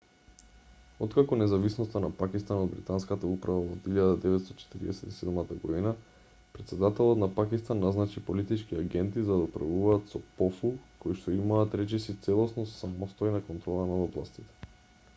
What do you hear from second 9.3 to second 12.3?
да управуваат со пофу коишто имаат речиси